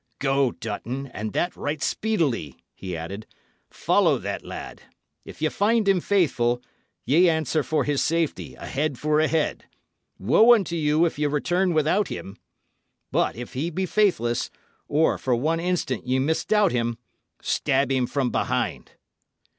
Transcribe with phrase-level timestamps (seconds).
[0.17, 3.27] "Go, Dutton, and that right speedily," he added.
[3.69, 4.81] "Follow that lad.
[5.25, 6.59] If ye find him faithful,
[7.05, 9.65] ye answer for his safety, a head for a head.
[10.17, 12.35] Woe unto you, if ye return without him!
[13.11, 14.49] But if he be faithless
[14.87, 16.97] or, for one instant, ye misdoubt him
[17.39, 18.93] stab him from behind."